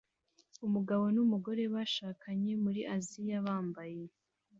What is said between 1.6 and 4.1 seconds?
bashakanye muri Aziya bambaye